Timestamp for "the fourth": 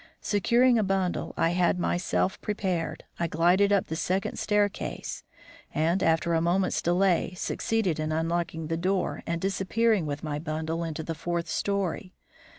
11.03-11.47